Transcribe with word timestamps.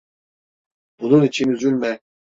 Bunun 0.99 1.23
için 1.23 1.49
üzülme. 1.51 1.99